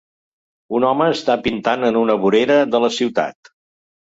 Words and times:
Un 0.77 0.87
home 0.91 1.09
està 1.17 1.35
pintant 1.49 1.89
en 1.91 1.99
una 2.01 2.15
vorera 2.25 2.59
de 2.77 2.83
la 2.87 2.91
ciutat. 2.99 3.53